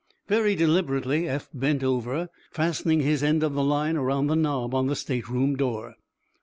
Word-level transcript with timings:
Very 0.27 0.55
deliberately 0.55 1.29
Eph 1.29 1.47
bent 1.53 1.83
over, 1.83 2.29
fastening 2.49 3.01
his 3.01 3.21
end 3.21 3.43
of 3.43 3.53
the 3.53 3.63
line 3.63 3.95
around 3.97 4.25
the 4.25 4.35
knob 4.35 4.73
on 4.73 4.87
the 4.87 4.95
stateroom 4.95 5.55
door. 5.55 5.93